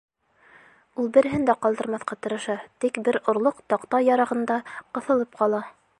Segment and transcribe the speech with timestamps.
[1.01, 5.63] Ул береһен дә ҡалдырмаҫҡа тырыша, тик бер орлоҡ таҡта ярығында ҡыҫылып ҡала.